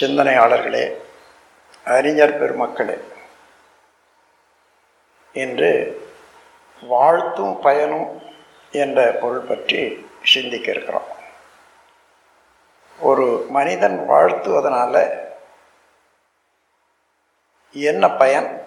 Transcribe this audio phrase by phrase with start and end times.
[0.00, 0.96] சிந்தனையாளர்களே
[1.84, 3.00] அறிஞர் பெருமக்களே
[5.32, 6.00] இன்று
[6.80, 8.22] வாழ்த்தும் பயனும்
[8.70, 11.06] என்ற பொருள் பற்றி சிந்திக்க இருக்கிறோம்.
[12.98, 15.18] ஒரு மனிதன் வாழ்த்துவதனால
[17.72, 18.62] என்ன பயன்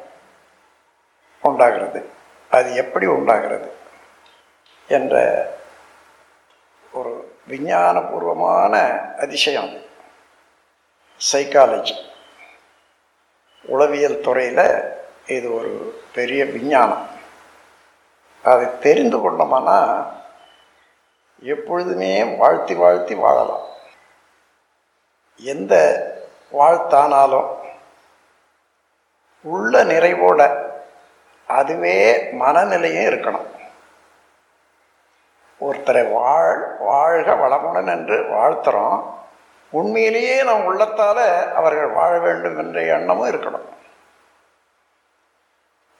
[1.42, 2.10] உண்டாகிறது?
[2.50, 3.74] அது எப்படி உண்டாகிறது?
[4.88, 5.46] என்ற
[6.92, 9.89] ஒரு விஞ்ஞானபூர்வமான அதிசயம் அது.
[11.32, 11.96] சைக்காலஜி
[13.62, 14.94] உளவியல் துறையில்
[15.26, 17.08] இது ஒரு பெரிய விஞ்ஞானம்.
[18.44, 20.12] அதை தெரிந்து கொண்டோம்னா
[21.42, 23.68] எப்பொழுதுமே வாழ்த்தி வாழ்த்தி வாழலாம்.
[25.38, 25.74] எந்த
[26.54, 27.58] வாழ்த்தானாலும்
[29.42, 30.70] உள்ள நிறைவோட
[31.48, 33.48] அதுவே மனநிலையும் இருக்கணும்.
[35.62, 39.18] ஒருத்தரை வாழ் வாழ்க வளமுடன் என்று வாழ்த்துறோம்.
[39.72, 43.68] உண்மையிலேயே நம் உள்ளத்தால் அவர்கள் வாழ வேண்டும் என்ற எண்ணமும் இருக்கணும்.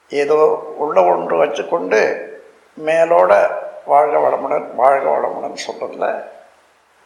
[0.08, 0.38] ஏதோ
[0.76, 2.00] உள்ள ஒன்று வச்சுக்கொண்டு
[2.86, 6.24] மேலோட வாழ்க வளமுடன் வாழ்க வளமுடன் சொல்றதில்ல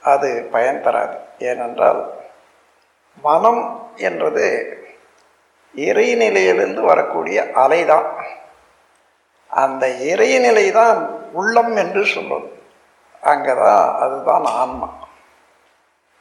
[0.02, 1.16] அது பயன் தராது.
[1.38, 2.12] ஏனென்றால்
[3.22, 4.46] மனம் என்றது
[5.74, 8.08] இறைநிலையிலிருந்து வரக்கூடிய அலைதான்.
[9.48, 12.48] அந்த இறைநிலை தான் உள்ளம் என்று சொல்வது
[13.20, 15.03] அங்கே தான் அதுதான் ஆன்மா.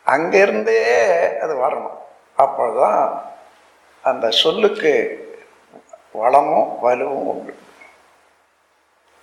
[0.03, 1.97] அங்கிருந்தே அது வரணும்.
[2.37, 3.21] அப்போதான்
[4.01, 5.21] அந்த சொல்லுக்கு
[6.11, 7.57] வளமும் வலுவும் உண்டு.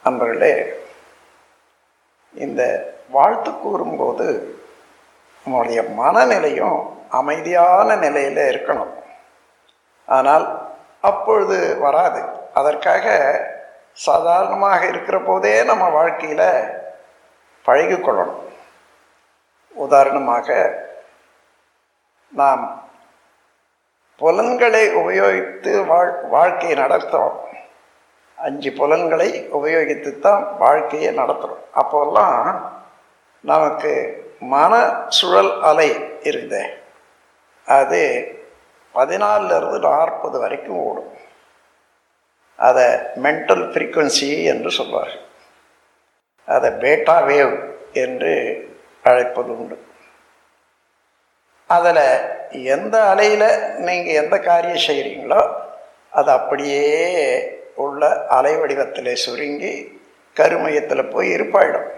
[0.05, 0.73] நண்பர்களே
[2.35, 4.59] இந்த வாழ்த்து கூறும்போது
[5.47, 8.93] நம்மளுடைய மனநிலையும் அமைதியான நிலையில் இருக்கணும்.
[10.07, 10.69] ஆனால்
[11.01, 12.23] அப்பொழுது வராது.
[12.55, 13.05] அதற்காக
[13.93, 16.63] சாதாரணமாக இருக்கிற போதே நம்ம வாழ்க்கையில்
[17.67, 18.50] பழகிக்கொள்ளணும்.
[19.75, 20.49] உதாரணமாக
[22.29, 22.89] நாம்
[24.17, 27.39] புலன்களை உபயோகித்து வாழ் வாழ்க்கையை நடத்துகிறோம்
[28.35, 32.61] அஞ்சு புலன்களை உபயோகித்து தான் வாழ்க்கையை நடத்துகிறோம் அப்போல்லாம்
[33.41, 33.93] நமக்கு
[34.41, 36.79] மன சுழல் அலை இருக்குது
[37.65, 38.03] அது
[38.95, 41.19] பதினாலிருந்து நாற்பது வரைக்கும் ஓடும்.
[42.57, 42.85] அதை
[43.23, 45.21] மென்டல் ஃப்ரீக்குவன்சி என்று சொல்வார்கள்.
[46.45, 48.69] அதை பேட்டா வேவ் என்று
[49.03, 49.85] அழைப்பது உண்டு
[51.67, 52.05] அதில்
[52.51, 55.55] எந்த அலையில் நீங்கள் எந்த காரியம் செய்கிறீங்களோ
[56.11, 56.85] அது அப்படியே
[57.75, 60.01] உள்ள அலை வடிவத்தில் சுருங்கி
[60.35, 61.89] கருமையத்தில் போய் இருப்பாயிடும்.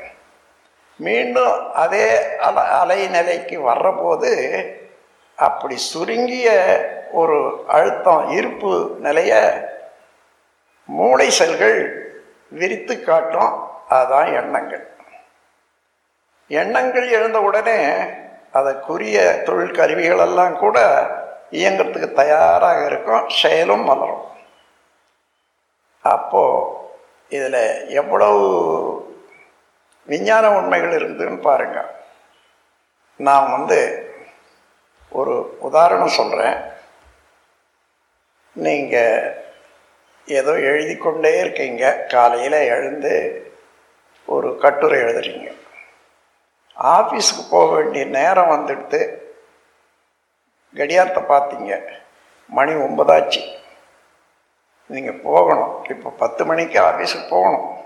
[0.97, 2.37] மீண்டும் அதே
[2.81, 4.31] அலை நிலைக்கு வர்றபோது
[5.35, 6.49] அப்படி சுருங்கிய
[7.13, 9.33] ஒரு அழுத்தம் இருப்பு நிலைய
[10.85, 11.81] மூளை செல்கள்
[12.49, 13.53] விரித்து காட்டும்.
[13.89, 14.92] அதுதான் எண்ணங்கள்.
[16.47, 17.79] எண்ணங்கள் எழுந்த உடனே
[18.53, 20.79] அதற்குரிய தொழில் கருவிகளெல்லாம் கூட
[21.51, 24.27] இயங்கிறதுக்கு தயாராக இருக்கும் செயலும் மலரும்
[26.01, 26.77] அப்போது
[27.29, 28.43] இதில் எவ்வளவு
[30.07, 31.91] விஞ்ஞான உண்மைகள் இருக்குதுன்னு பாருங்கள்
[33.17, 33.81] நான் வந்து
[35.09, 36.57] ஒரு உதாரணம் சொல்கிறேன்
[38.53, 39.45] நீங்கள்
[40.27, 42.07] ஏதோ எழுதி கொண்டே இருக்கீங்க.
[42.09, 43.15] காலையில் எழுந்து
[44.27, 45.49] ஒரு கட்டுரை எழுதுறீங்க.
[46.77, 49.21] ஆஃபீஸுக்கு போக வேண்டிய நேரம் வந்துடுத்து
[50.77, 51.83] கடியாரத்தை பார்த்தீங்க.
[52.49, 53.43] மணி ஒன்பதாச்சு.
[54.87, 55.85] நீங்கள் போகணும்.
[55.85, 57.77] இப்போ பத்து மணிக்கு ஆஃபீஸுக்கு போகணும்.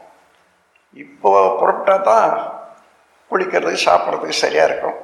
[0.92, 2.54] இப்போ புறப்பட்டா தான்
[3.30, 4.98] குளிக்கிறதுக்கு சாப்பிட்றதுக்கு சரியாக இருக்கும்.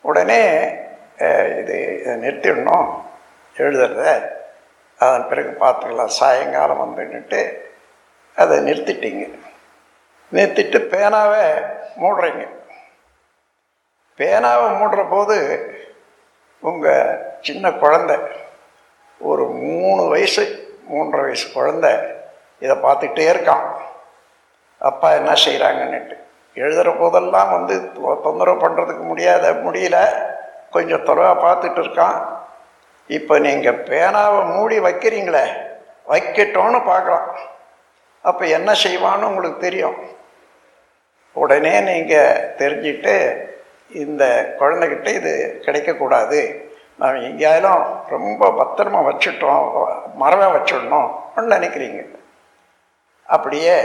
[0.00, 0.42] உடனே
[1.58, 3.02] இது இதை நிறுத்திடணும்.
[3.56, 4.30] எழுதுறத.
[4.98, 6.16] அதன் பிறகு பார்த்துக்கலாம்.
[6.20, 7.56] சாயங்காலம் வந்துன்னுட்டு
[8.36, 9.38] அதை நிறுத்திட்டீங்க.
[10.32, 12.56] நிறுத்திட்டு பேனாவை மூடுறீங்க.
[14.18, 15.36] பேனாவை மூடுற போது
[16.68, 18.12] உங்கள் சின்ன குழந்த
[19.20, 20.44] ஒரு மூணு வயசு
[20.90, 21.86] மூன்றரை வயசு குழந்த
[22.64, 23.66] இதை பார்த்துக்கிட்டே இருக்கான்.
[24.88, 26.16] அப்பா என்ன செய்கிறாங்கன்னுட்டு
[26.62, 27.74] எழுதுகிற போதெல்லாம் வந்து
[28.24, 29.98] தொந்தரவு பண்ணுறதுக்கு முடியாத முடியல.
[30.74, 32.18] கொஞ்சம் தொலைவாக பார்த்துட்டு இருக்கான்.
[33.16, 35.44] இப்போ நீங்கள் பேனாவை மூடி வைக்கிறீங்களே
[36.12, 37.28] வைக்கட்டோன்னு பார்க்கலாம்
[38.28, 39.98] அப்போ என்ன செய்வான்னு உங்களுக்கு தெரியும்.
[41.42, 43.14] உடனே நீங்கள் தெரிஞ்சுட்டு
[43.90, 46.66] இந்த குழந்தைகிட்ட இது கிடைக்கக்கூடாது.
[46.98, 49.64] நாம் எங்கேயாலும் ரொம்ப பத்திரமா வச்சுட்டோம்
[50.14, 52.00] மரவை வச்சிடணும் நினைக்கிறீங்க.
[53.26, 53.76] அப்படியே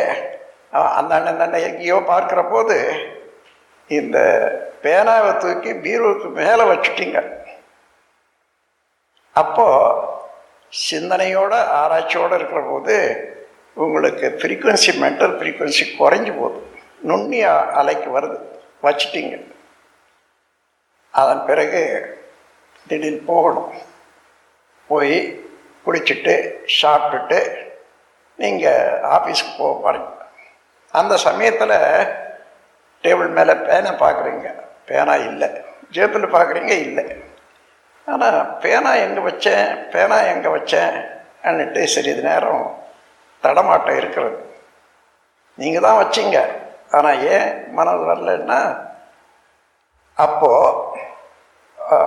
[0.72, 2.78] அந்த அண்ணன் எங்கேயோ பார்க்குற போது
[3.88, 4.18] இந்த
[4.84, 7.20] பேனாவை தூக்கி பீரோவுக்கு மேலே வச்சுட்டீங்க.
[9.32, 10.12] அப்போது
[10.92, 12.96] சிந்தனையோட ஆராய்ச்சியோடு இருக்கிற போது
[13.74, 16.60] உங்களுக்கு ஃப்ரீக்குவன்சி மென்டல் ஃப்ரீக்குவன்சி குறைஞ்சி போகுது.
[17.02, 18.38] நுண்ணிய அலைக்கு வருது.
[18.84, 19.36] வச்சுட்டீங்க.
[21.20, 21.82] அதன் பிறகு
[22.90, 23.72] திடீர்னு போகணும்.
[24.90, 25.16] போய்
[25.86, 26.34] குளிச்சுட்டு
[26.80, 27.40] சாப்பிட்டுட்டு
[28.42, 30.12] நீங்கள் ஆஃபீஸுக்கு போக போகிறீங்க
[31.00, 31.78] அந்த சமயத்தில்
[33.04, 34.48] டேபிள் மேலே பேனை பார்க்குறீங்க
[34.90, 35.50] பேனா இல்லை.
[35.96, 37.06] ஜேபில் பார்க்குறீங்க இல்லை.
[38.12, 39.68] ஆனால் பேனா எங்கே வச்சேன்?
[39.94, 40.96] பேனா எங்கே வச்சேன்?
[41.48, 42.66] அன்னுட்டு சிறிது நேரம்
[43.44, 44.38] தடமாட்டம் இருக்கிறது.
[45.62, 46.40] நீங்கள் தான் வச்சிங்க.
[46.98, 48.60] ஆனால் ஏன் மனது வரலன்னா
[50.16, 51.02] அப்போது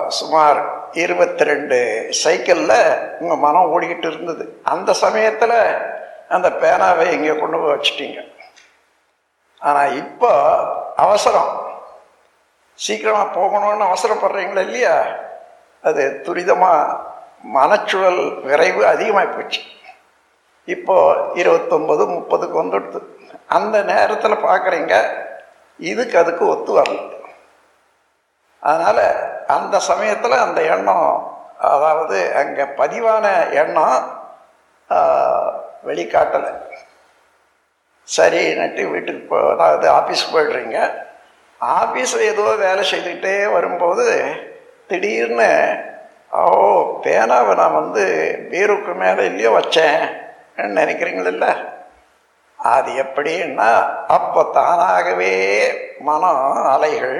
[0.07, 0.59] சுமார்
[0.91, 2.79] இருபத்தி ரெண்டு சைக்கிளில்
[3.19, 4.61] உங்கள் மனம் ஓடிக்கிட்டு இருந்தது.
[4.63, 5.59] அந்த சமயத்தில்
[6.29, 8.19] அந்த பேனாவை இங்கே கொண்டு போய் வச்சுட்டீங்க.
[9.59, 10.31] ஆனால் இப்போ
[10.95, 11.51] அவசரம்.
[12.73, 15.05] சீக்கிரமாக போகணும்னு அவசரப்படுறீங்களா இல்லையா?
[15.81, 16.97] அது துரிதமாக
[17.43, 19.61] மனச்சுழல் விரைவு அதிகமாக போச்சு.
[20.65, 20.95] இப்போ
[21.33, 22.99] இருபத்தொம்பது முப்பதுக்கு வந்துடுது.
[23.45, 24.95] அந்த நேரத்தில் பார்க்குறீங்க
[25.79, 26.99] இதுக்கு அதுக்கு ஒத்து வரல.
[28.67, 29.03] அதனால்
[29.55, 31.09] அந்த சமயத்தில் அந்த எண்ணம்
[31.73, 33.25] அதாவது அங்கே பதிவான
[33.61, 33.99] எண்ணம்
[35.89, 36.51] வெளிக்காட்டலை.
[38.07, 40.77] சரின்னுட்டு வீட்டுக்கு போ அதாவது ஆஃபீஸ் போய்ட்றீங்க.
[41.61, 44.05] ஆஃபீஸில் ஏதோ வேலை செய்துக்கிட்டே வரும்போது
[44.89, 45.49] திடீர்னு
[46.41, 46.43] ஓ
[47.03, 48.05] பேனாவை நான் வந்து
[48.51, 49.99] பீருக்கு மேலே இல்லையோ வச்சேன்
[50.79, 51.49] நினைக்கிறீங்கள
[52.59, 53.69] அது எப்படின்னா
[54.15, 55.33] அப்போ தானாகவே
[56.07, 57.19] மனம் அலைகள்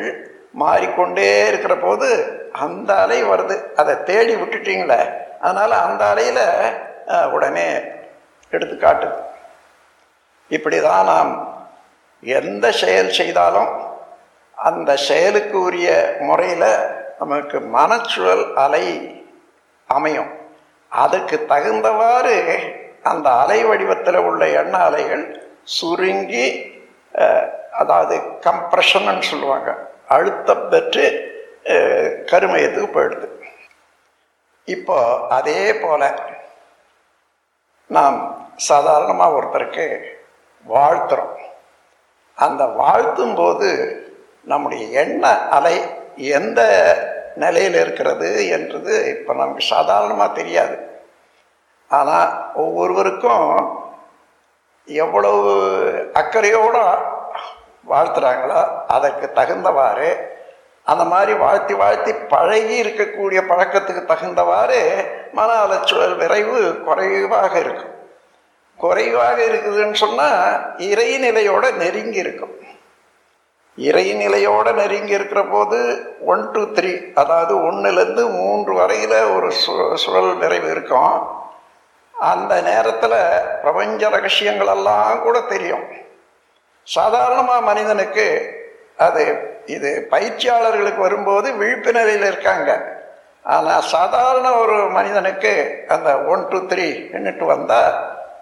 [0.54, 2.08] மாறிக்கொண்டே இருக்கிற போது
[2.66, 3.56] அந்த அலை வருது.
[3.80, 5.02] அதை தேடி விட்டுட்டீங்களே?
[5.42, 6.46] அதனால் அந்த அலையில்
[7.36, 7.68] உடனே
[8.52, 9.18] எடுத்து காட்டுது
[10.52, 11.32] இப்படி தான் நாம்
[12.24, 13.72] எந்த செயல் செய்தாலும்
[14.58, 15.90] அந்த செயலுக்கு உரிய
[16.20, 16.70] முறையில்
[17.20, 18.86] நமக்கு மனச்சூழல் அலை
[19.90, 20.32] அமையும்.
[20.92, 22.36] அதுக்கு தகுந்தவாறு
[23.12, 25.26] அந்த அலை வடிவத்தில் உள்ள எண்ண அலைகள்
[25.64, 26.48] சுருங்கி
[27.82, 28.16] அதாவது
[28.48, 29.70] கம்ப்ரெஷன் சொல்லுவாங்க.
[30.16, 31.06] அழுத்தம் பெற்று
[32.32, 33.28] கருமையத்துக்கு போயிடுது.
[34.76, 34.98] இப்போ
[35.38, 36.02] அதே போல
[37.98, 38.18] நாம்
[38.70, 39.86] சாதாரணமாக ஒருத்தருக்கு
[40.66, 41.36] வாழ்த்துறோம்.
[42.38, 43.70] அந்த வாழ்த்தும் போது
[44.52, 45.24] நம்முடைய எண்ண
[45.58, 45.76] அலை
[46.38, 46.62] எந்த
[47.44, 50.78] நிலையில் இருக்கிறது என்றது இப்போ நமக்கு சாதாரணமாக தெரியாது.
[51.98, 52.30] ஆனால்
[52.64, 53.46] ஒவ்வொருவருக்கும்
[54.88, 55.52] எவ்வளவு
[56.22, 56.82] அக்கறையோடு
[57.90, 58.62] வாழ்த்துறாங்களோ?
[58.88, 60.36] அதற்கு தகுந்தவாறு
[60.84, 67.96] அந்த மாதிரி வாழ்த்தி வாழ்த்தி பழகி இருக்கக்கூடிய பழக்கத்துக்கு தகுந்தவாறு மன அலச்சுழல் விரைவு குறைவாக இருக்கும்.
[68.78, 72.56] குறைவாக இருக்குதுன்னு சொன்னால் இறைநிலையோட நெருங்கி இருக்கும்.
[73.78, 75.78] இறைநிலையோட நெருங்கி இருக்கிற போது
[76.26, 81.46] ஒன் டூ த்ரீ அதாவது ஒன்றுலேருந்து மூன்று வரையில் ஒரு சு சுழல் விரைவு இருக்கும்.
[82.20, 83.20] அந்த நேரத்தில்
[83.62, 86.06] பிரபஞ்ச ரகசியங்களெல்லாம் கூட தெரியும்.
[86.96, 88.28] சாதாரணமாக மனிதனுக்கு
[89.06, 89.24] அது
[89.76, 92.70] இது பயிற்சியாளர்களுக்கு வரும்போது விழிப்பு நிலையில் இருக்காங்க.
[93.56, 95.52] ஆனால் சாதாரண ஒரு மனிதனுக்கு
[95.96, 96.88] அந்த ஒன் டூ த்ரீ
[97.18, 97.92] என்னட்டு வந்தால்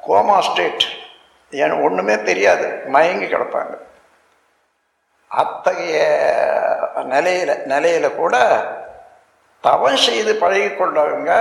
[0.08, 0.86] கோமா ஸ்டேட்
[1.62, 2.68] எனக்கு ஒன்றுமே தெரியாது.
[2.96, 3.74] மயங்கி கிடப்பாங்க.
[5.42, 5.98] அத்தகைய
[7.14, 8.36] நிலையில் நிலையில் கூட
[9.68, 11.32] தவம் செய்து பழகி கொண்டவங்க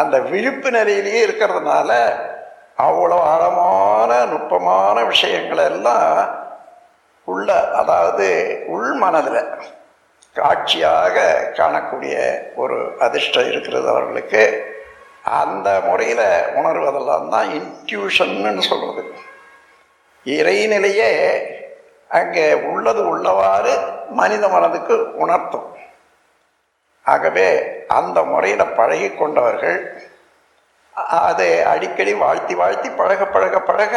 [0.00, 1.90] அந்த விழிப்பு நிலையிலேயே இருக்கிறதுனால
[2.86, 3.18] அவ்வளோ
[4.10, 6.38] ஆழமான நுட்பமான விஷயங்களை எல்லாம்
[7.24, 7.48] உள்ள
[7.80, 8.26] அதாவது
[8.66, 9.42] உள் மனதில்
[10.36, 11.16] காட்சியாக
[11.58, 12.14] காணக்கூடிய
[12.56, 14.42] ஒரு அதிர்ஷ்டம் இருக்கிறது அவர்களுக்கு.
[15.40, 16.26] அந்த முறையில்
[16.60, 19.02] உணர்வதெல்லாம் தான் இன்ட்யூஷன்னு சொல்கிறது
[20.26, 21.10] இறைநிலையே
[22.08, 23.74] அங்கே உள்ளது உள்ளவாறு
[24.10, 25.68] மனித மனதுக்கு உணர்த்தும்.
[27.06, 27.48] ஆகவே
[27.98, 29.78] அந்த முறையில் பழகி கொண்டவர்கள்
[30.94, 33.94] அதை அடிக்கடி வாழ்த்தி வாழ்த்தி பழக பழக பழக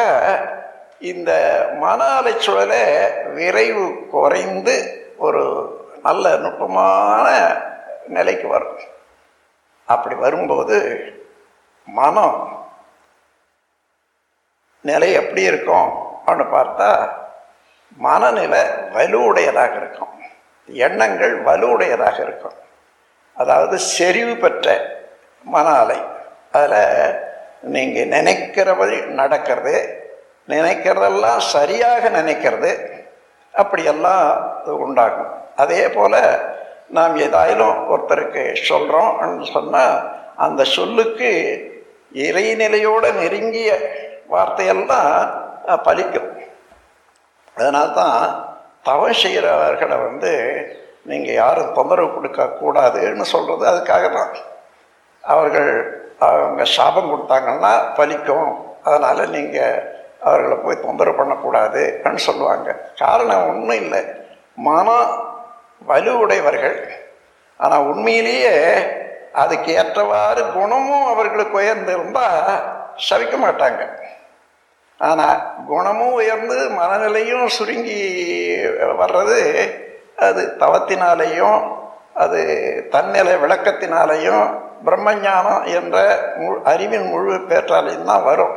[0.99, 1.31] இந்த
[1.79, 2.83] மன அலைச்சூழலை
[3.33, 4.75] விரைவு குறைந்து
[5.17, 5.43] ஒரு
[6.03, 7.55] நல்ல நுட்பமான
[8.07, 8.77] நிலைக்கு வரும்.
[9.85, 10.77] அப்படி வரும்போது
[11.85, 12.67] மனம்
[14.81, 15.91] நிலை எப்படி இருக்கும்
[16.27, 17.09] அப்படின்னு பார்த்தா
[17.97, 18.59] மனநிலை
[18.93, 20.21] வலுவுடையதாக இருக்கும்.
[20.65, 22.53] எண்ணங்கள் வலுவுடையதாக இருக்கும்.
[23.35, 24.95] அதாவது செறிவு பெற்ற
[25.43, 26.11] மன அலை
[26.55, 26.79] அதில்
[27.75, 29.75] நீங்கள் நினைக்கிறபடி நடக்கிறது
[30.53, 32.71] நினைக்கிறதெல்லாம் சரியாக நினைக்கிறது
[33.53, 34.25] அப்படியெல்லாம்
[34.85, 35.31] உண்டாகும்.
[35.63, 36.19] அதே போல்
[36.97, 39.95] நாம் ஏதாயிலும் ஒருத்தருக்கு சொல்கிறோம் சொன்னால்
[40.45, 41.29] அந்த சொல்லுக்கு
[42.27, 43.69] இறைநிலையோடு நெருங்கிய
[44.33, 45.11] வார்த்தையெல்லாம்
[45.87, 46.29] பலிக்கும்.
[47.57, 48.19] அதனால்தான்
[48.87, 50.31] தவம் செய்கிறவர்களை வந்து
[51.09, 54.33] நீங்கள் யாரும் தொந்தரவு கொடுக்கக்கூடாதுன்னு சொல்கிறது அதுக்காக தான்
[55.23, 55.71] அவர்கள்
[56.19, 58.55] அவங்க சாபம் கொடுத்தாங்கன்னா பலிக்கும்.
[58.83, 62.91] அதனால் நீங்கள் அவர்களை போய் தொந்தரவு பண்ணக்கூடாதுன்னு சொல்லுவாங்க.
[62.97, 64.01] காரணம் ஒன்றும் இல்லை.
[64.55, 65.31] மனம்
[65.87, 66.79] வலுவுடையவர்கள்.
[67.57, 68.55] ஆனால் உண்மையிலேயே
[69.33, 72.61] அதுக்கு ஏற்றவாறு குணமும் அவர்களுக்கு உயர்ந்திருந்தால்
[73.09, 73.83] சவிக்க மாட்டாங்க.
[74.97, 78.01] ஆனால் குணமும் உயர்ந்து மனநிலையும் சுருங்கி
[79.01, 79.39] வர்றது
[80.15, 81.75] அது தவத்தினாலேயும்
[82.13, 82.41] அது
[82.91, 85.97] தன்னிலை விளக்கத்தினாலேயும் பிரம்மஞானம் என்ற
[86.37, 88.55] மு- அறிவின் முழு பேற்றாலையும் தான் வரும்.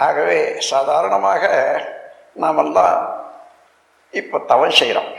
[0.00, 1.42] ஆகவே சாதாரணமாக
[2.34, 2.96] நாமெல்லாம்
[4.14, 5.12] இப்போ தவம் செய்கிறோம்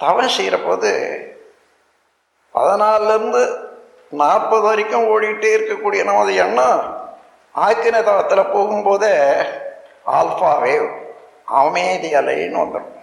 [0.00, 0.90] தவம் செய்கிற போது
[2.54, 3.42] பதினாலிருந்து
[4.12, 6.82] நாற்பது வரைக்கும் ஓடிக்கிட்டே இருக்கக்கூடிய நமது எண்ணம்
[7.54, 9.14] ஆக்கின தவத்தில் போகும்போதே
[10.12, 10.88] ஆல்ஃபா வேவ்
[11.58, 12.98] அமைதி அலைன்னு வந்துடும்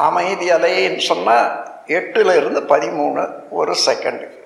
[0.00, 4.38] அமைதி அலைன்னு சொன்னால் எட்டுல இருந்து பதிமூணு ஒரு செகண்டுக்கு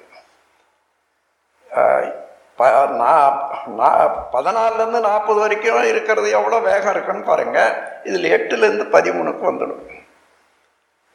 [2.56, 7.72] ப நா- பதினாலுலேருந்து நாற்பது வரைக்கும் இருக்கிறது எவ்வளோ வேகம் இருக்குன்னு பாருங்கள்
[8.04, 10.02] இதில் எட்டுலேருந்து பதிமூணுக்கு வந்துடும்.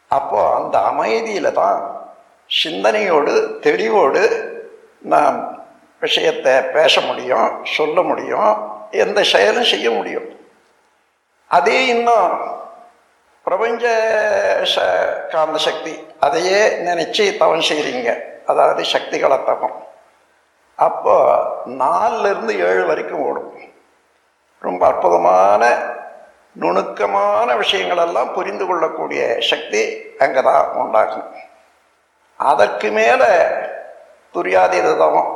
[0.07, 2.07] அப்போது அந்த அமைதியில் தான்
[2.47, 4.51] சிந்தனையோடு தெளிவோடு
[4.99, 5.63] நாம்
[5.99, 10.39] விஷயத்தை பேச முடியும் சொல்ல முடியும் எந்த செயலும் செய்ய முடியும்.
[11.47, 12.57] அதே இன்னும்
[13.49, 13.83] பிரபஞ்ச
[14.71, 14.79] ச
[15.29, 15.93] காந்த சக்தி
[16.25, 18.09] அதையே நினைச்சு தவம் செய்கிறீங்க
[18.45, 19.77] அதாவது சக்திகளை தவம்.
[20.75, 21.15] அப்போ
[21.81, 23.53] நாலுலேருந்து ஏழு வரைக்கும் ஓடும்.
[24.59, 25.63] ரொம்ப அற்புதமான
[26.51, 29.81] நுணுக்கமான விஷயங்களெல்லாம் புரிந்து கொள்ளக்கூடிய சக்தி
[30.19, 31.33] அங்கே தான் உண்டாகும்.
[32.37, 33.31] அதற்கு மேலே
[34.35, 35.33] துரியாதீத தவம்.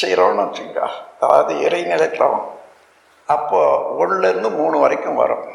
[0.00, 0.86] செய்கிறோன்னு வச்சுக்கா
[1.20, 2.46] அதாவது இறைநிலை தவம்.
[3.26, 3.60] அப்போ
[4.00, 5.46] ஒன்றுலேருந்து மூணு வரைக்கும் வரும்.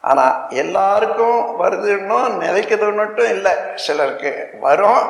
[0.00, 3.52] ஆனால் எல்லாருக்கும் வருதுன்னும் நிலைக்குதுன்னுட்டும் இல்லை.
[3.74, 5.02] சிலருக்கு வரும்.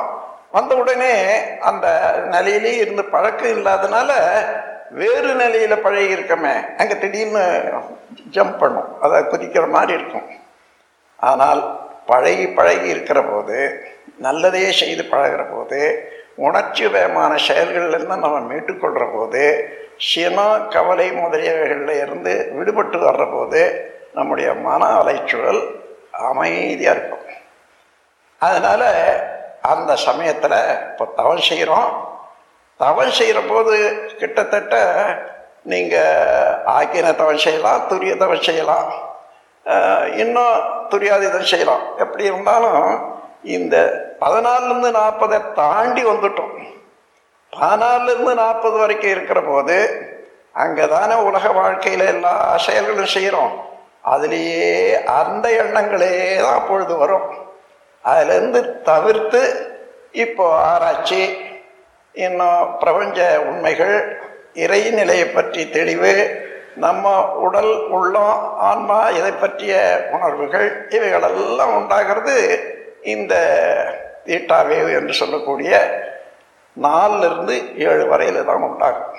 [0.51, 1.13] வந்த உடனே
[1.59, 1.87] அந்த
[2.29, 4.11] நிலையிலே இருந்து பழக்கம் இல்லாதனால
[4.89, 7.43] வேறு நிலையில் பழகி இருக்கமே அங்கே திடீர்னு
[8.31, 9.01] ஜம்ப் பண்ணும்.
[9.01, 10.27] அதை குதிக்கிற மாதிரி இருக்கும்.
[11.15, 11.61] ஆனால்
[12.05, 13.57] பழகி பழகி இருக்கிற போது
[14.17, 15.79] நல்லதே செய்து பழகிற போது
[16.35, 19.43] உணர்ச்சி வேகமான செயல்கள்லேருந்து நம்ம மீட்டுக்கொள்கிற போது
[19.97, 25.61] சினம் கவலை முதலியவைகளில் இருந்து விடுபட்டு வர்ற போது நம்முடைய மன அலைச்சூழல்
[26.29, 27.27] அமைதியாக இருக்கும்.
[28.41, 28.87] அதனால்
[29.71, 30.57] அந்த சமயத்தில்
[30.89, 31.89] இப்போ தவம் செய்கிறோம்
[32.79, 33.75] தவம் செய்கிற போது
[34.19, 34.75] கிட்டத்தட்ட
[35.71, 38.89] நீங்கள் ஆக்கின தவம் செய்யலாம் துரிய தவம் செய்யலாம்.
[40.21, 40.55] இன்னும்
[40.91, 41.83] துரியாதீதம் செய்யலாம்.
[42.03, 42.85] எப்படி இருந்தாலும்
[43.57, 43.75] இந்த
[44.21, 46.55] பதினாலுலேருந்து நாற்பதை தாண்டி வந்துட்டோம்.
[47.53, 49.77] பதினாலுலேருந்து நாற்பது வரைக்கும் இருக்கிற போது
[50.61, 52.33] அங்கே தானே உலக வாழ்க்கையில் எல்லா
[52.65, 53.53] செயல்களும் செய்கிறோம்
[54.03, 54.67] அதுலேயே
[55.05, 57.27] அந்த எண்ணங்களே தான் அப்பொழுது வரும்.
[58.05, 59.41] அதுலேருந்து தவிர்த்து
[60.11, 61.21] இப்போ ஆராய்ச்சி
[62.15, 63.95] இன்னும் பிரபஞ்ச உண்மைகள்
[64.55, 66.13] இறைநிலையை பற்றி தெளிவு
[66.75, 67.05] நம்ம
[67.35, 69.73] உடல் உள்ளம் ஆன்மா இதை பற்றிய
[70.11, 72.35] உணர்வுகள் இவைகளெல்லாம் உண்டாகிறது
[73.01, 73.33] இந்த
[74.25, 75.71] தீட்டாவேவ் என்று சொல்லக்கூடிய
[76.77, 79.15] நாலுல இருந்து ஏழு வரையில் தான் உண்டாகும்.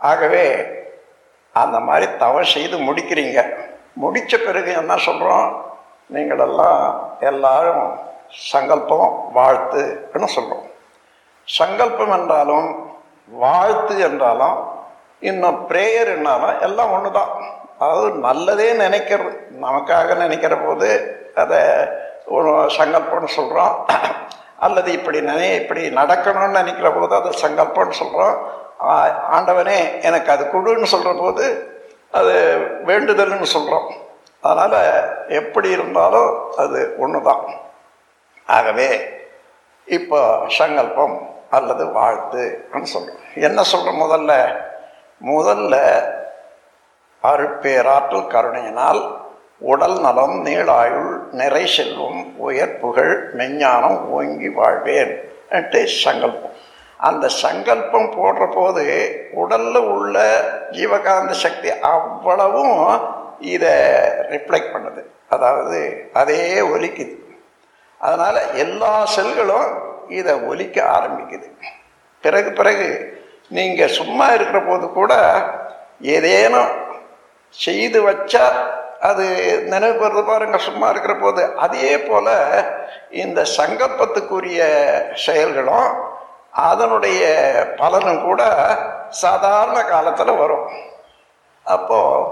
[0.00, 0.44] ஆகவே
[1.62, 3.40] அந்த மாதிரி தவம் செய்து முடிக்கிறீங்க.
[4.02, 5.48] முடித்த பிறகு என்ன சொல்கிறோம்
[6.10, 6.80] நீங்களெல்லாம்
[7.30, 7.84] எல்லாரும்
[8.52, 10.64] சங்கல்பம் வாழ்த்துன்னு சொல்கிறோம்
[11.48, 12.68] சங்கல்பம் என்றாலும்
[13.42, 14.56] வாழ்த்து என்றாலும்
[15.30, 17.32] இன்னும் ப்ரேயர் என்னாலும் எல்லாம் ஒன்று தான்
[17.78, 19.32] அதாவது நல்லதே நினைக்கிறது.
[19.64, 20.88] நமக்காக நினைக்கிற போது
[21.42, 21.60] அதை
[22.36, 23.74] ஒரு சங்கல்பம்னு சொல்கிறோம்
[24.64, 28.36] அல்லது இப்படி நினை இப்படி நடக்கணும்னு நினைக்கிற போது அது சங்கல்பம்னு சொல்கிறோம்
[29.32, 31.44] ஆண்டவனே எனக்கு அது கொடுன்னு சொல்கிற போது
[32.12, 32.34] அது
[32.84, 33.88] வேண்டுதல்னு சொல்கிறோம்
[34.42, 34.78] அதனால்
[35.34, 37.44] எப்படி இருந்தாலும் அது ஒன்று தான்
[38.48, 38.88] ஆகவே
[39.88, 40.18] இப்போ
[40.58, 41.16] சங்கல்பம்
[41.50, 44.32] அல்லது வாழ்த்துன்னு சொல்கிறோம் என்ன சொல்கிறோம் முதல்ல?
[45.20, 45.74] முதல்ல
[47.22, 49.00] அருட்பேராற்றல் கருணையினால்
[49.70, 55.12] உடல் நலம் நீளாயுள் நிறை செல்வம் உயர் புகழ் மெஞ்ஞானம் ஓங்கி வாழ்வேன்
[56.04, 56.54] சங்கல்பம்.
[57.08, 58.84] அந்த சங்கல்பம் போடுற போது
[59.42, 60.16] உடலில் உள்ள
[60.76, 62.78] ஜீவகாந்த சக்தி அவ்வளவும்
[63.54, 63.74] இதை
[64.32, 65.02] ரிஃப்ளெக்ட் பண்ணுது.
[65.34, 65.80] அதாவது
[66.20, 66.44] அதே
[66.74, 67.16] ஒலிக்குது.
[68.00, 69.68] அதனால் எல்லா செல்களும்
[70.18, 71.48] இதை ஒலிக்க ஆரம்பிக்குது.
[72.24, 72.88] பிறகு பிறகு
[73.56, 75.12] நீங்கள் சும்மா இருக்கிற போது கூட
[76.14, 76.72] ஏதேனும்
[77.64, 78.46] செய்து வச்சா
[79.08, 79.24] அது
[79.72, 82.34] நினைவு பாருங்க சும்மா இருக்கிற போது அதே போல்
[83.22, 84.60] இந்த சங்கல்பத்துக்குரிய
[85.26, 85.88] செயல்களும்
[86.68, 87.22] அதனுடைய
[87.80, 88.42] பலனும் கூட
[89.22, 90.66] சாதாரண காலத்தில் வரும்.
[91.66, 92.28] அப்போது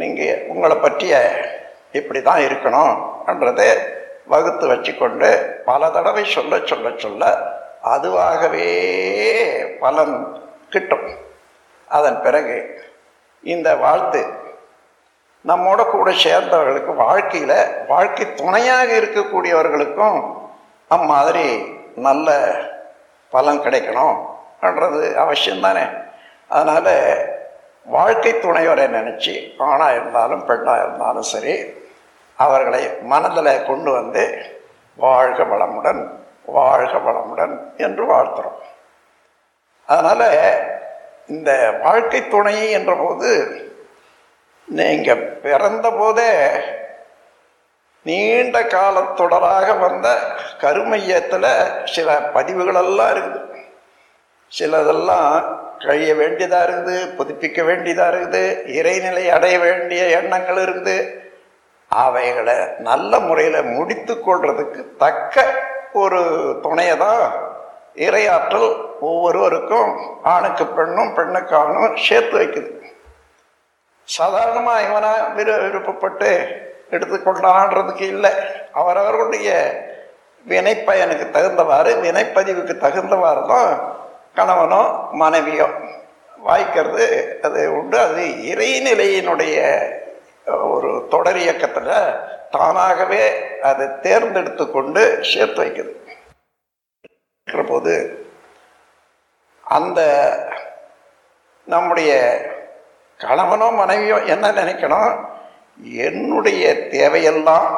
[0.00, 1.14] நீங்கள் உங்களை பற்றிய
[1.98, 3.66] இப்படி தான் இருக்கணும்ன்றதை
[4.32, 5.30] வகுத்து வச்சுக்கொண்டு
[5.64, 7.24] பல தடவை சொல்ல சொல்ல சொல்ல
[7.94, 8.68] அதுவாகவே
[9.82, 10.14] பலன்
[10.74, 11.08] கிட்டும்.
[11.96, 12.56] அதன் பிறகு
[13.54, 14.20] இந்த வாழ்த்து
[15.48, 17.58] நம்மோட கூட சேர்ந்தவர்களுக்கு வாழ்க்கையில்
[17.88, 20.18] வாழ்க்கை துணையாக இருக்கக்கூடியவர்களுக்கும்
[20.88, 21.46] அம்மாதிரி
[22.06, 22.28] நல்ல
[23.32, 24.30] பலன் கிடைக்கணும்ன்றது
[24.68, 25.84] என்றது அவசியம்தானே.
[26.48, 26.92] அதனால்
[27.96, 29.34] வாழ்க்கை துணைவரை நினச்சி
[29.68, 31.54] ஆணாக இருந்தாலும் பெண்ணாக இருந்தாலும் சரி
[32.38, 32.82] அவர்களை
[33.12, 34.22] மனதில் கொண்டு வந்து
[34.96, 36.02] வாழ்க வளமுடன்
[36.58, 38.60] வாழ்க வளமுடன் என்று வாழ்த்துறோம்.
[39.88, 40.28] அதனால்
[41.26, 41.50] இந்த
[41.82, 43.30] வாழ்க்கை துணை என்ற போது
[44.78, 46.32] நீங்கள் பிறந்த போதே
[48.06, 50.08] நீண்ட காலத்தொடராக வந்த
[50.58, 51.50] கருமையத்தில்
[51.84, 53.48] சில பதிவுகளெல்லாம் இருக்குது
[54.52, 55.36] சிலதெல்லாம்
[55.78, 58.42] கழிய வேண்டியதாக இருக்குது புதுப்பிக்க வேண்டியதாக இருக்குது
[58.78, 60.96] இறைநிலை அடைய வேண்டிய எண்ணங்கள் இருந்து
[61.90, 65.44] அவைகளை நல்ல முறையில் முடித்து கொள்றதுக்கு தக்க
[65.92, 66.20] ஒரு
[66.62, 67.24] துணையை தான்
[67.96, 69.90] இறையாற்றல் ஒவ்வொருவருக்கும்
[70.34, 72.70] ஆணுக்கு பெண்ணும் பெண்ணுக்கு ஆணும் சேர்த்து வைக்குது.
[74.04, 76.30] சாதாரணமாக இவனா விரு விருப்பப்பட்டு
[76.90, 78.30] எடுத்துக்கொள்ளான்றதுக்கு இல்லை.
[78.72, 79.50] அவரவர்களுடைய
[80.48, 83.98] வினைப்பயனுக்கு தகுந்தவாறு வினைப்பதிவுக்கு தகுந்தவாறு தான்
[84.36, 85.68] கணவனோ மனைவியோ
[86.46, 87.06] வாய்க்கிறது.
[87.40, 87.98] அது உண்டு.
[87.98, 89.56] அது இறைநிலையினுடைய
[90.62, 92.14] ஒரு தொடர் இயக்கத்தில்
[92.50, 95.92] தானாகவே அதை தேர்ந்தெடுத்து கொண்டு சேர்த்து வைக்குது.
[97.46, 98.26] இருக்கிற போது
[99.64, 100.00] அந்த
[101.64, 102.12] நம்முடைய
[103.22, 105.12] கணவனோ மனைவியோ என்ன நினைக்கணும்?
[106.02, 107.68] என்னுடைய தேவையெல்லாம்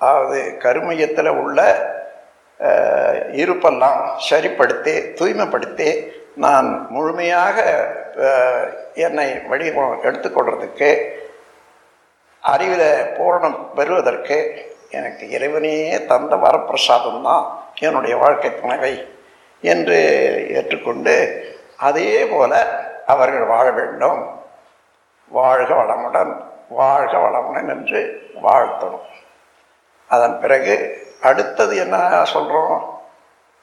[0.00, 1.58] அதாவது கருமையத்தில் உள்ள
[3.32, 5.88] இருப்பெல்லாம் சரிப்படுத்தி தூய்மைப்படுத்தி
[6.36, 7.56] நான் முழுமையாக
[9.06, 10.90] என்னை வடிவம் எடுத்துக்கொள்றதுக்கு
[12.42, 12.82] அறிவில
[13.16, 14.38] பூரணம் பெறுவதற்கு
[14.90, 17.44] எனக்கு இறைவனையே தந்த வரப்பிரசாதம் தான்
[17.80, 18.94] என்னுடைய வாழ்க்கை துணைவை
[19.62, 19.98] என்று
[20.50, 21.16] ஏற்றுக்கொண்டு
[21.78, 22.52] அதே போல
[23.10, 24.20] அவர்கள் வாழ வேண்டும்.
[25.28, 26.32] வாழ்க வளமுடன்
[26.68, 28.00] வாழ்க வளமுடன் என்று
[28.42, 29.06] வாழ்த்தணும்.
[30.08, 30.74] அதன் பிறகு
[31.22, 33.00] அடுத்தது என்ன சொல்கிறோம்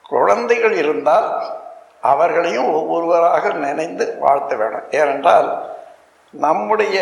[0.09, 1.29] குழந்தைகள் இருந்தால்
[2.01, 5.49] அவர்களையும் ஒவ்வொருவராக நினைந்து வாழ்த்த வேணும் ஏனென்றால்
[6.31, 6.97] நம்முடைய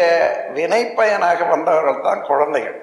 [0.56, 2.80] வினைப்பயனாக வந்தவர்கள் தான் குழந்தைகள்.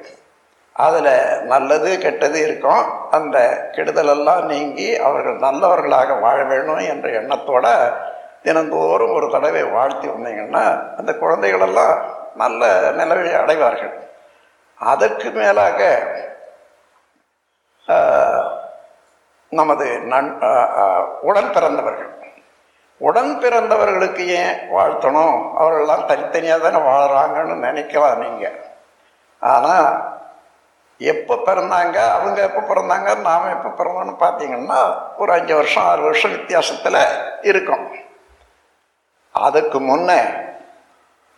[0.72, 2.85] அதில் நல்லது கெட்டது இருக்கும்.
[3.11, 3.38] அந்த
[3.72, 7.75] கெடுதலெல்லாம் நீங்கி அவர்கள் நல்லவர்களாக வாழ வேணும் என்ற எண்ணத்தோடு
[8.44, 10.64] தினந்தோறும் ஒரு தடவை வாழ்த்தி வந்தீங்கன்னா
[10.98, 11.96] அந்த குழந்தைகளெல்லாம்
[12.42, 13.94] நல்ல நிலவை அடைவார்கள்.
[14.92, 15.81] அதற்கு மேலாக
[19.59, 20.31] நமது நன்
[21.28, 22.11] உடன் பிறந்தவர்கள்.
[23.09, 25.38] உடன் பிறந்தவர்களுக்கு ஏன் வாழ்த்தணும்?
[25.61, 28.59] அவர்கள்லாம் தனித்தனியாக தானே வாழ்கிறாங்கன்னு நினைக்கலாம் நீங்கள்
[29.52, 29.90] ஆனால்
[31.12, 31.98] எப்போ பிறந்தாங்க?
[32.16, 33.11] அவங்க எப்போ பிறந்தாங்க?
[33.28, 34.81] நாம் எப்போ பிறந்தோன்னு பார்த்தீங்கன்னா
[35.22, 37.00] ஒரு அஞ்சு வருஷம் ஆறு வருஷம் வித்தியாசத்தில்
[37.50, 37.85] இருக்கும்.
[39.35, 40.21] அதுக்கு முன்னே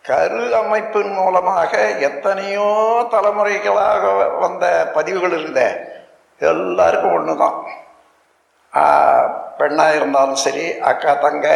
[0.05, 1.73] கரு அமைப்பின் மூலமாக
[2.09, 2.69] எத்தனையோ
[3.13, 4.03] தலைமுறைகளாக
[4.41, 5.63] வந்த பதிவுகள் இருந்த
[6.41, 7.57] எல்லாருக்கும் ஒன்று தான்
[9.59, 11.47] பெண்ணாக இருந்தாலும் சரி அக்கா தங்க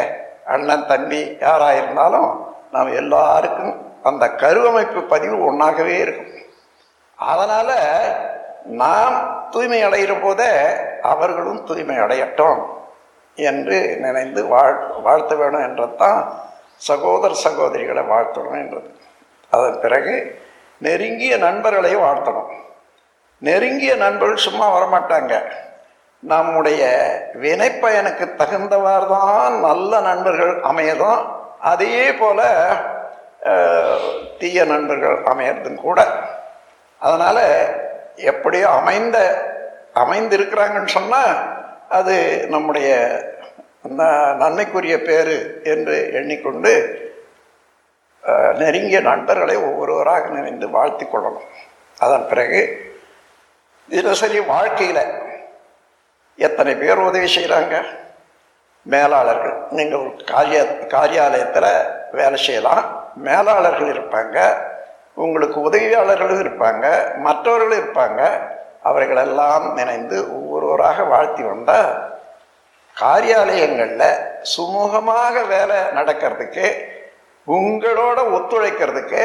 [0.55, 2.31] அண்ணன் தம்பி யாராக இருந்தாலும்
[2.75, 3.75] நாம் எல்லாருக்கும்
[4.09, 6.35] அந்த கருவமைப்பு பதிவு ஒன்றாகவே இருக்கும்.
[7.19, 7.77] அதனால்
[8.83, 9.17] நாம்
[9.51, 10.51] தூய்மை அடைகிற போதே
[11.13, 12.61] அவர்களும் தூய்மை அடையட்டும்.
[13.51, 16.21] என்று நினைந்து வாழ் வாழ்த்த வேணும் என்றதுதான்
[16.89, 18.91] சகோதர சகோதரிகளை வாழ்த்தணும் என்றது.
[19.51, 20.15] அதன் பிறகு
[20.87, 22.53] நெருங்கிய நண்பர்களை வாழ்த்தணும்.
[23.49, 25.35] நெருங்கிய நண்பர்கள் சும்மா வரமாட்டாங்க.
[26.33, 26.83] நம்முடைய
[27.43, 31.21] வினைப்பயனுக்கு தகுந்தவாறு தான் நல்ல நண்பர்கள் அமையதும்
[31.73, 32.47] அதே போல்
[34.39, 36.01] தீய நண்பர்கள் அமையறதும் கூட.
[37.03, 37.45] அதனால்
[38.31, 39.19] எப்படியோ அமைந்த
[40.03, 41.33] அமைந்திருக்கிறாங்கன்னு சொன்னால்
[41.89, 42.91] அது நம்முடைய
[43.83, 46.73] நன்மைக்குரிய பேரு என்று எண்ணிக்கொண்டு
[48.55, 51.47] நெருங்கிய நண்பர்களை ஒவ்வொருவராக நினைந்து வாழ்த்தி கொள்ளணும்.
[51.99, 52.61] அதன் பிறகு
[53.89, 55.05] தினசரி வாழ்க்கையில்
[56.37, 57.85] எத்தனை பேர் உதவி செய்கிறாங்க
[58.83, 63.13] மேலாளர்கள் நீங்கள் காரிய காரியாலயத்தில் வேலை செய்யலாம்.
[63.15, 64.57] மேலாளர்கள் இருப்பாங்க.
[65.15, 67.17] உங்களுக்கு உதவியாளர்களும் இருப்பாங்க.
[67.17, 68.41] மற்றவர்களும் இருப்பாங்க.
[68.89, 71.91] அவர்களெல்லாம் நினைந்து ஒவ்வொருவராக வாழ்த்தி வந்தால்
[72.97, 74.23] காரியாலயங்களில்
[74.53, 76.67] சுமூகமாக வேலை நடக்கிறதுக்கு
[77.57, 79.23] உங்களோட ஒத்துழைக்கிறதுக்கு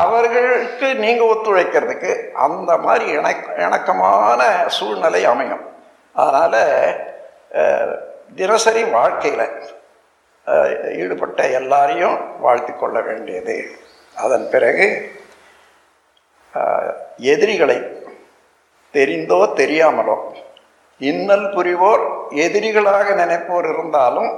[0.00, 2.12] அவர்களுக்கு நீங்கள் ஒத்துழைக்கிறதுக்கு
[2.44, 4.40] அந்த மாதிரி இணக் இணக்கமான
[4.76, 5.64] சூழ்நிலை அமையும்.
[6.22, 6.60] அதனால்
[8.34, 9.46] தினசரி வாழ்க்கையில்
[11.02, 13.56] ஈடுபட்ட எல்லாரையும் வாழ்த்தி கொள்ள வேண்டியது.
[14.24, 14.86] அதன் பிறகு
[17.32, 17.78] எதிரிகளை
[18.96, 20.16] தெரிந்தோ தெரியாமலோ
[21.00, 22.04] இன்னல் புரிவோர்
[22.44, 24.30] எதிரிகளாக நினைப்போர் இருந்தாலும்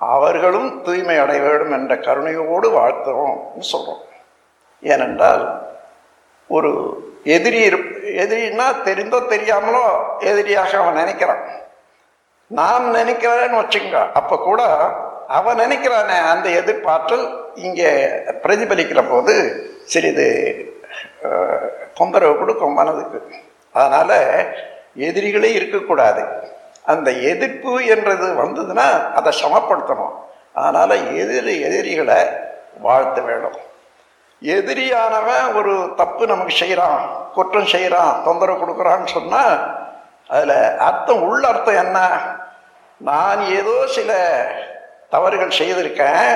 [0.00, 4.02] அவர்களும் தூய்மை அடைய வேண்டும் என்ற கருணையோடு வாழ்த்துறோம்னு சொல்கிறோம்
[4.82, 5.44] ஏனென்றால்
[6.50, 6.70] ஒரு
[7.36, 7.60] எதிரி
[8.22, 9.84] எதிரின்னா தெரிந்தோ தெரியாமலோ
[10.30, 11.44] எதிரியாக அவன் நினைக்கிறான்.
[12.50, 14.62] நாம் நினைக்கிறேன்னு வச்சுங்க அப்போ கூட
[15.38, 17.24] அவன் நினைக்கிறானே அந்த எதிர்பார்த்தல்
[17.66, 17.90] இங்கே
[18.44, 19.34] பிரதிபலிக்கிற போது
[19.92, 20.28] சிறிது
[21.98, 23.20] தொந்தரவு கொடுக்கும் மனதுக்கு.
[23.78, 24.18] அதனால்
[25.08, 26.22] எதிரிகளே இருக்கக்கூடாது.
[26.92, 30.14] அந்த எதிர்ப்பு என்றது வந்ததுன்னா அதை சமப்படுத்தணும்.
[30.58, 32.20] அதனால் எதிரி எதிரிகளை
[32.86, 33.58] வாழ்த்த வேணும்
[34.42, 37.00] எதிரியானவன் ஒரு தப்பு நமக்கு செய்கிறான்
[37.36, 39.54] குற்றம் செய்கிறான் தொந்தரவு கொடுக்குறான்னு சொன்னால்
[40.34, 40.56] அதில்
[40.88, 41.98] அர்த்தம் உள்ள அர்த்தம் என்ன?
[43.10, 44.10] நான் ஏதோ சில
[45.14, 46.28] தவறுகள் செய்திருக்கேன்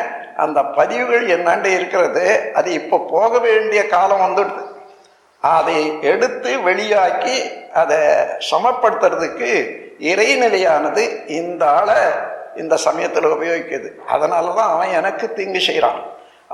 [0.45, 2.25] அந்த பதிவுகள் என்னாண்டே இருக்கிறது
[2.59, 4.63] அது இப்போ போக வேண்டிய காலம் வந்துடுது.
[5.43, 7.37] அதை எடுத்து வெளியாக்கி
[7.81, 8.01] அதை
[8.51, 9.51] சமப்படுத்துறதுக்கு
[10.11, 11.03] இறைநிலையானது
[11.41, 12.01] இந்த ஆளை
[12.63, 13.89] இந்த சமயத்தில் உபயோகிக்குது.
[14.15, 16.01] அதனால தான் அவன் எனக்கு தீங்கு செய்கிறான்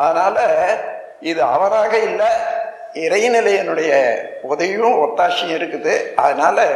[0.04, 0.42] அதனால்
[1.30, 2.30] இது அவராக இல்லை
[3.04, 3.92] இறைநிலையனுடைய
[4.52, 5.94] உதவியும் ஒத்தாசையும் இருக்குது.
[6.24, 6.66] அதனால்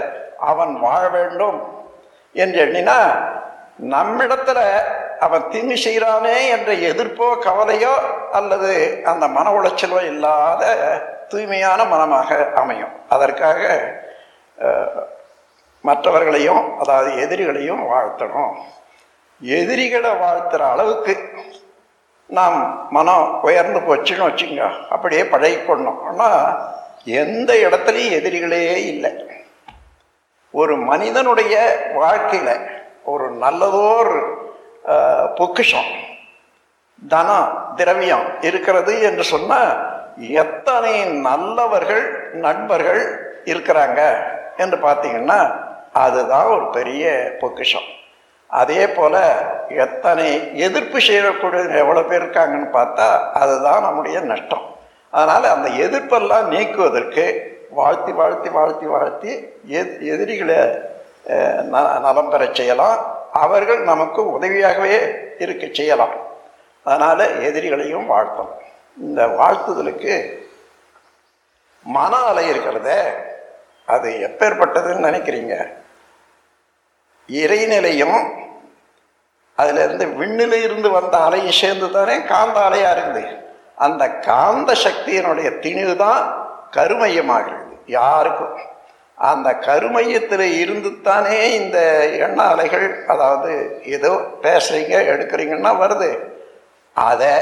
[0.51, 1.59] அவன் வாழ வேண்டும்
[2.35, 2.99] என்று எண்ணினா
[3.95, 4.61] நம்மிடத்துல
[5.27, 7.95] அவன் தீங்கு செய்கிறானே என்ற எதிர்ப்போ கவலையோ
[8.39, 8.73] அல்லது
[9.13, 10.65] அந்த மன உளைச்சலோ இல்லாத
[11.31, 12.95] தூய்மையான மனமாக அமையும்.
[13.15, 13.61] அதற்காக
[15.89, 18.55] மற்றவர்களையும் அதாவது எதிரிகளையும் வாழ்த்தணும்.
[19.41, 21.15] எதிரிகளை வாழ்த்துற அளவுக்கு
[22.39, 22.57] நாம்
[22.97, 24.63] மனம் உயர்ந்து போச்சுன்னு வச்சுங்க
[24.95, 26.41] அப்படியே பழகிக்கொள்ளணும் ஆனால்
[27.23, 29.13] எந்த இடத்துலையும் எதிரிகளே இல்லை.
[30.61, 31.55] ஒரு மனிதனுடைய
[32.01, 32.55] வாழ்க்கையில்
[33.13, 34.13] ஒரு நல்லதோர்
[35.39, 35.91] பொக்கிஷம்
[37.15, 39.73] தனம் திரவியம் இருக்கிறது என்று சொன்னால்
[40.19, 44.17] எத்தனை நல்லவர்கள் நண்பர்கள் இருக்கிறாங்க
[44.57, 45.55] என்று பார்த்தீங்கன்னா
[45.93, 47.97] அதுதான் ஒரு பெரிய பொக்கிஷம்.
[48.49, 49.19] அதே போல்
[49.69, 54.77] எத்தனை எதிர்ப்பு செய்யக்கூடிய எவ்வளோ பேர் இருக்காங்கன்னு பார்த்தா அதுதான் நம்முடைய நஷ்டம்.
[55.11, 59.49] அதனால் அந்த எதிர்ப்பெல்லாம் நீக்குவதற்கு வாழ்த்தி வாழ்த்தி வாழ்த்தி வாழ்த்தி
[60.01, 60.57] எதிரிகளை
[61.27, 63.17] ந- நலம் பெறச் செய்யலாம்.
[63.33, 66.27] அவர்கள் நமக்கு உதவியாகவே இருக்க செய்யலாம்.
[66.85, 68.67] அதனால் எதிரிகளையும் வாழ்த்தணும்.
[68.99, 70.15] இந்த வாழ்த்துதலுக்கு
[71.87, 73.01] மன அலை இருக்கிறதே
[73.89, 75.55] அது எப்பேற்பட்டதுன்னு நினைக்கிறீங்க?
[77.29, 78.19] இறைநிலையும்
[79.59, 83.23] அதிலிருந்து விண்ணிலிருந்து இருந்து வந்த அலையும் சேர்ந்து தானே காந்த அலையாக இருக்குது
[83.77, 86.23] அந்த காந்த சக்தியினுடைய திணிவு தான்
[86.71, 88.57] கருமையமாகிறது யாருக்கும்.
[89.19, 91.79] அந்த கருமையத்தில் இருந்து தானே இந்த
[92.27, 93.53] எண்ண அலைகள் அதாவது
[93.97, 96.11] ஏதோ பேசுகிறீங்க எடுக்கிறீங்கன்னா வருது.
[96.97, 97.33] அதை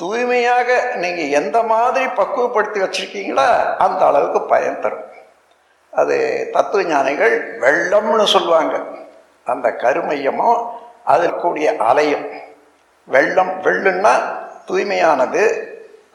[0.00, 0.68] தூய்மையாக
[1.02, 3.48] நீங்கள் எந்த மாதிரி பக்குவப்படுத்தி வச்சுருக்கீங்களோ
[3.84, 5.06] அந்த அளவுக்கு பயன் தரும்.
[6.00, 6.16] அது
[6.54, 7.34] தத்துவ ஞானிகள்
[7.64, 8.74] வெள்ளம்னு சொல்லுவாங்க.
[9.52, 10.60] அந்த கருமையமும்
[11.14, 12.26] அதற்கூடிய அலையும்.
[13.14, 14.14] வெள்ளம் வெள்ளுன்னா
[14.68, 15.44] தூய்மையானது.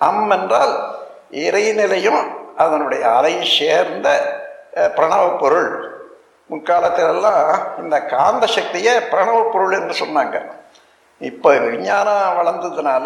[0.08, 0.74] அம் என்றால்
[1.45, 2.21] இறைநிலையும்
[2.63, 4.08] அதனுடைய அலையும் சேர்ந்த
[4.98, 5.71] பிரணவ பொருள்.
[6.50, 7.52] முற்காலத்திலெல்லாம்
[7.84, 10.38] இந்த காந்த சக்தியை பிரணவ பொருள் என்று சொன்னாங்க.
[11.30, 13.06] இப்போ விஞ்ஞானம் வளர்ந்ததுனால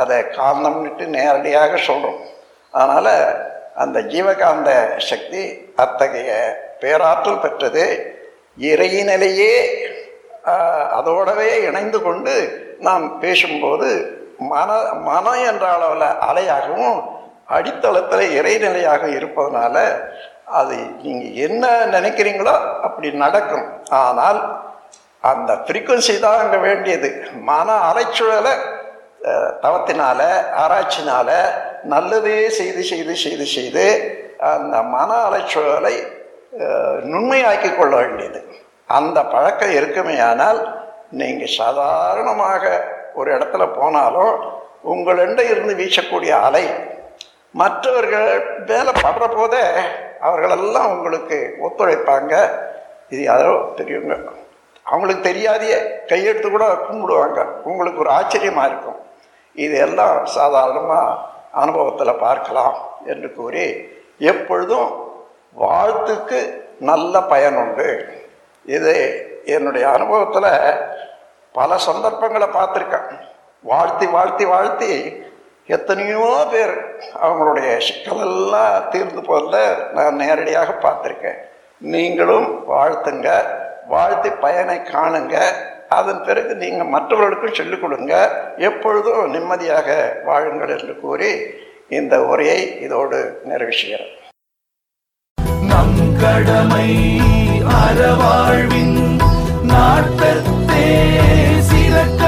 [0.00, 2.20] அதை காந்தம்னுட்டு நேரடியாக சொல்கிறோம்
[2.74, 3.14] அதனால்
[3.82, 4.70] அந்த ஜீவகாந்த
[5.08, 5.42] சக்தி
[5.84, 6.30] அத்தகைய
[6.82, 7.84] பேராற்றல் பெற்றது.
[8.70, 9.54] இறையினிலேயே
[10.98, 12.34] அதோடவே இணைந்து கொண்டு
[12.86, 13.88] நாம் பேசும்போது
[14.52, 14.70] மன
[15.08, 16.98] மனம் என்ற அளவில் அலையாகவும்
[17.56, 19.76] அடித்தளத்தில் இறைநிலையாக இருப்பதனால
[20.58, 22.54] அது நீங்கள் என்ன நினைக்கிறீங்களோ
[22.86, 23.66] அப்படி நடக்கும்.
[24.04, 24.40] ஆனால்
[25.30, 27.08] அந்த ஃப்ரீக்குவன்சி தான் அங்கே வேண்டியது.
[27.50, 28.54] மன அலைச்சூழலை
[29.64, 30.20] தவத்தினால
[30.62, 31.30] ஆராய்ச்சினால
[31.94, 33.84] நல்லதே செய்து செய்து செய்து செய்து
[34.50, 35.94] அந்த மன அலைச்சூழலை
[37.12, 38.40] நுண்மையாக்கி கொள்ள வேண்டியது.
[38.98, 40.60] அந்த பழக்கம் இருக்குமையானால்
[41.20, 42.64] நீங்கள் சாதாரணமாக
[43.18, 44.34] ஒரு இடத்துல போனாலும்
[44.92, 46.64] உங்களெண்ட இருந்து வீசக்கூடிய அலை
[47.60, 48.30] மற்றவர்கள்
[48.70, 49.64] வேலை படுற போதே
[50.26, 52.34] அவர்களெல்லாம் உங்களுக்கு ஒத்துழைப்பாங்க.
[53.12, 54.16] இது யாரோ தெரியுங்க
[54.90, 55.78] அவங்களுக்கு தெரியாதையே
[56.10, 57.40] கையெடுத்து கூட கும்பிடுவாங்க.
[57.70, 58.98] உங்களுக்கு ஒரு ஆச்சரியமாக இருக்கும்.
[59.54, 61.18] இது எல்லாம் சாதாரணமாக
[61.52, 63.66] அனுபவத்தில் பார்க்கலாம் என்று கூறி
[64.18, 64.90] எப்பொழுதும்
[65.58, 68.04] வாழ்த்துக்கு நல்ல பயனுண்டு
[68.64, 68.94] இது
[69.44, 70.52] என்னுடைய அனுபவத்தில்
[71.52, 73.08] பல சந்தர்ப்பங்களை பார்த்துருக்கேன்.
[73.62, 74.92] வாழ்த்தி வாழ்த்தி வாழ்த்தி
[75.66, 76.74] எத்தனையோ பேர்
[77.22, 79.58] அவங்களுடைய சிக்கலெல்லாம் தீர்ந்து போகிறத
[79.92, 81.38] நான் நேரடியாக பார்த்துருக்கேன்.
[81.78, 83.28] நீங்களும் வாழ்த்துங்க
[83.88, 85.36] வாழ்த்தி பயனை காணுங்க.
[85.90, 88.12] அதன் பிறகு நீங்கள் மற்றவர்களுக்கும் சொல்லிக் கொடுங்க.
[88.58, 89.88] எப்பொழுதும் நிம்மதியாக
[90.24, 91.30] வாழுங்கள் என்று கூறி
[91.88, 94.08] இந்த உரையை இதோடு நிறைவேற்றுகிறேன்
[95.62, 96.88] நம் கடமை
[97.80, 98.98] அறவாழ்வின்
[99.72, 100.86] நாட்டத்தே
[101.70, 102.22] சிறக்க